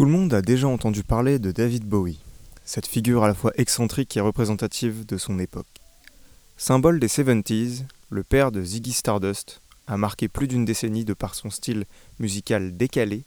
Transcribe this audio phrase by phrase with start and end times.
[0.00, 2.20] Tout le monde a déjà entendu parler de David Bowie,
[2.64, 5.66] cette figure à la fois excentrique et représentative de son époque.
[6.56, 11.34] Symbole des 70s, le père de Ziggy Stardust a marqué plus d'une décennie de par
[11.34, 11.84] son style
[12.18, 13.24] musical décalé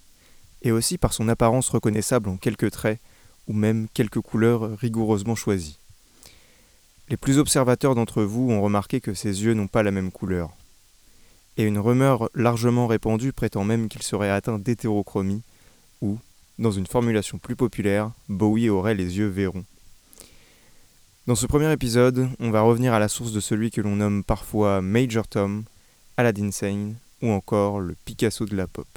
[0.63, 2.99] et aussi par son apparence reconnaissable en quelques traits
[3.47, 5.77] ou même quelques couleurs rigoureusement choisies.
[7.07, 10.49] Les plus observateurs d'entre vous ont remarqué que ses yeux n'ont pas la même couleur.
[11.55, 15.43] Et une rumeur largement répandue prétend même qu'il serait atteint d'hétérochromie,
[16.01, 16.17] ou,
[16.59, 19.65] dans une formulation plus populaire, Bowie aurait les yeux verrons.
[21.25, 24.23] Dans ce premier épisode, on va revenir à la source de celui que l'on nomme
[24.23, 25.63] parfois Major Tom,
[26.17, 28.87] Aladdin Sane ou encore le Picasso de la pop.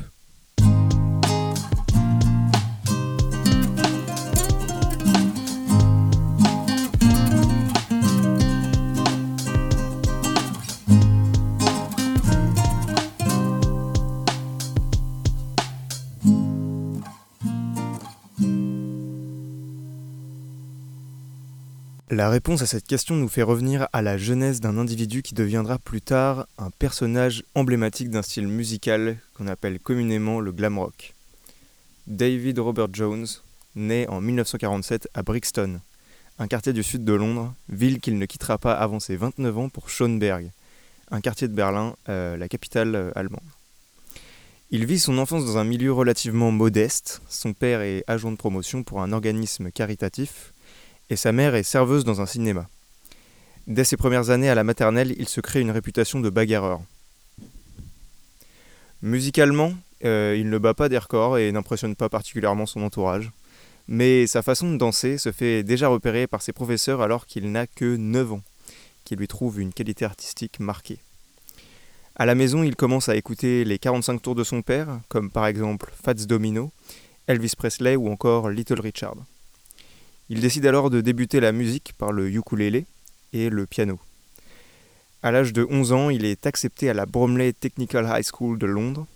[22.09, 25.77] La réponse à cette question nous fait revenir à la jeunesse d'un individu qui deviendra
[25.81, 31.15] plus tard un personnage emblématique d'un style musical qu'on appelle communément le glam rock.
[32.07, 33.27] David Robert Jones
[33.75, 35.81] naît en 1947 à Brixton,
[36.39, 39.69] un quartier du sud de Londres, ville qu'il ne quittera pas avant ses 29 ans
[39.69, 40.53] pour Schönberg,
[41.11, 43.41] un quartier de Berlin, euh, la capitale euh, allemande.
[44.71, 48.85] Il vit son enfance dans un milieu relativement modeste, son père est agent de promotion
[48.85, 50.53] pour un organisme caritatif,
[51.11, 52.69] et sa mère est serveuse dans un cinéma.
[53.67, 56.81] Dès ses premières années à la maternelle, il se crée une réputation de bagarreur.
[59.03, 59.73] Musicalement,
[60.05, 63.31] euh, il ne bat pas des records et n'impressionne pas particulièrement son entourage,
[63.89, 67.67] mais sa façon de danser se fait déjà repérer par ses professeurs alors qu'il n'a
[67.67, 68.43] que 9 ans,
[69.05, 70.99] qui lui trouvent une qualité artistique marquée.
[72.15, 75.47] À la maison, il commence à écouter les 45 tours de son père, comme par
[75.47, 76.73] exemple Fats Domino,
[77.27, 79.17] Elvis Presley ou encore Little Richard.
[80.29, 82.87] Il décide alors de débuter la musique par le ukulélé
[83.33, 84.01] et le piano.
[85.23, 88.67] À l'âge de 11 ans, il est accepté à la Bromley Technical High School de
[88.67, 89.07] Londres,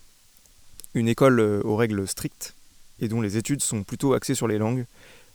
[0.93, 2.55] une école euh, aux règles strictes
[3.01, 4.85] et dont les études sont plutôt axées sur les langues,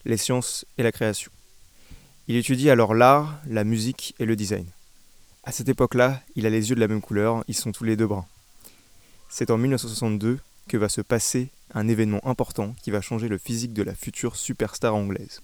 [0.06, 1.30] les sciences et la création.
[2.26, 4.66] Il étudie alors l'art, la musique et le design.
[5.44, 7.96] À cette époque-là, il a les yeux de la même couleur, ils sont tous les
[7.96, 8.26] deux bruns.
[9.28, 10.38] C'est en 1962
[10.68, 14.36] que va se passer un événement important qui va changer le physique de la future
[14.36, 15.42] superstar anglaise.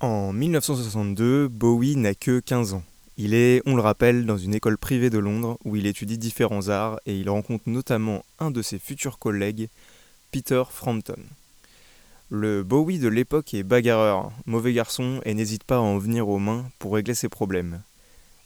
[0.00, 2.82] En 1962, Bowie n'a que 15 ans.
[3.18, 6.70] Il est, on le rappelle, dans une école privée de Londres où il étudie différents
[6.70, 9.68] arts et il rencontre notamment un de ses futurs collègues,
[10.32, 11.18] Peter Frampton.
[12.30, 16.38] Le Bowie de l'époque est bagarreur, mauvais garçon et n'hésite pas à en venir aux
[16.38, 17.82] mains pour régler ses problèmes.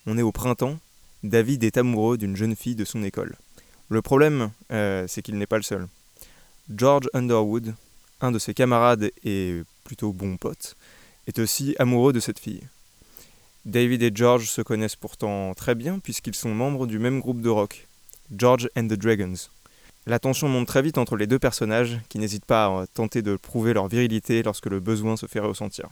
[0.07, 0.81] On est au printemps,
[1.23, 3.37] David est amoureux d'une jeune fille de son école.
[3.91, 5.87] Le problème, euh, c'est qu'il n'est pas le seul.
[6.75, 7.77] George Underwood,
[8.21, 10.75] un de ses camarades et plutôt bon pote,
[11.27, 12.63] est aussi amoureux de cette fille.
[13.65, 17.49] David et George se connaissent pourtant très bien puisqu'ils sont membres du même groupe de
[17.49, 17.87] rock,
[18.37, 19.49] George and the Dragons.
[20.07, 23.37] La tension monte très vite entre les deux personnages qui n'hésitent pas à tenter de
[23.37, 25.89] prouver leur virilité lorsque le besoin se fait ressentir.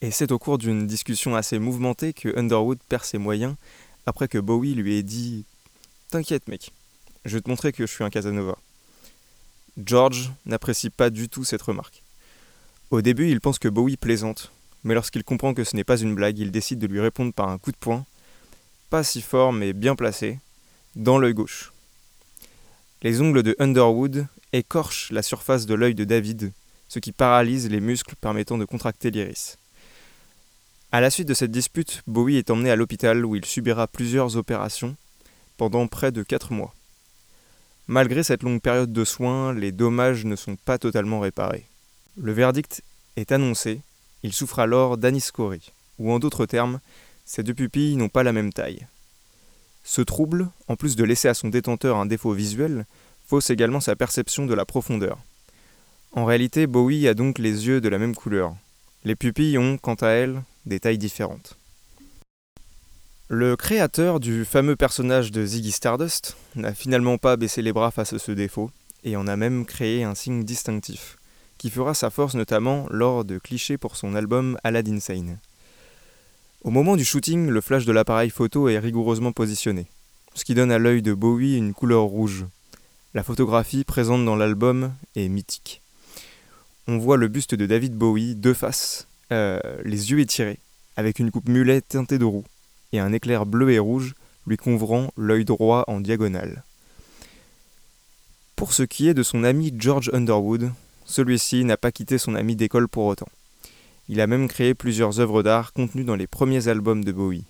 [0.00, 3.54] Et c'est au cours d'une discussion assez mouvementée que Underwood perd ses moyens
[4.06, 5.44] après que Bowie lui ait dit
[6.10, 6.72] T'inquiète mec,
[7.24, 8.56] je vais te montrer que je suis un Casanova.
[9.84, 12.02] George n'apprécie pas du tout cette remarque.
[12.90, 14.50] Au début, il pense que Bowie plaisante,
[14.82, 17.50] mais lorsqu'il comprend que ce n'est pas une blague, il décide de lui répondre par
[17.50, 18.06] un coup de poing,
[18.88, 20.38] pas si fort mais bien placé,
[20.96, 21.72] dans l'œil gauche.
[23.02, 26.52] Les ongles de Underwood écorchent la surface de l'œil de David,
[26.88, 29.58] ce qui paralyse les muscles permettant de contracter l'iris.
[30.90, 34.38] À la suite de cette dispute, Bowie est emmené à l'hôpital où il subira plusieurs
[34.38, 34.96] opérations
[35.58, 36.74] pendant près de 4 mois.
[37.86, 41.66] Malgré cette longue période de soins, les dommages ne sont pas totalement réparés.
[42.20, 42.82] Le verdict
[43.14, 43.80] est annoncé,
[44.24, 45.70] il souffre alors d'aniscorie,
[46.00, 46.80] ou en d'autres termes,
[47.24, 48.88] ces deux pupilles n'ont pas la même taille.
[49.84, 52.86] Ce trouble, en plus de laisser à son détenteur un défaut visuel,
[53.24, 55.18] fausse également sa perception de la profondeur.
[56.10, 58.56] En réalité, Bowie a donc les yeux de la même couleur.
[59.04, 61.56] Les pupilles ont, quant à elles, des tailles différentes.
[63.28, 68.12] Le créateur du fameux personnage de Ziggy Stardust n'a finalement pas baissé les bras face
[68.12, 68.72] à ce défaut,
[69.04, 71.17] et en a même créé un signe distinctif
[71.58, 75.38] qui fera sa force notamment lors de clichés pour son album Aladdin Sane.
[76.62, 79.86] Au moment du shooting, le flash de l'appareil photo est rigoureusement positionné,
[80.34, 82.46] ce qui donne à l'œil de Bowie une couleur rouge.
[83.14, 85.82] La photographie présente dans l'album est mythique.
[86.86, 90.58] On voit le buste de David Bowie deux faces, euh, les yeux étirés,
[90.96, 92.44] avec une coupe mulet teintée de roux,
[92.92, 94.14] et un éclair bleu et rouge
[94.46, 96.64] lui couvrant l'œil droit en diagonale.
[98.56, 100.72] Pour ce qui est de son ami George Underwood,
[101.08, 103.28] celui-ci n'a pas quitté son ami d'école pour autant.
[104.08, 107.44] Il a même créé plusieurs œuvres d'art contenues dans les premiers albums de Bowie.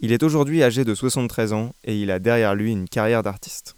[0.00, 3.74] Il est aujourd'hui âgé de 73 ans et il a derrière lui une carrière d'artiste.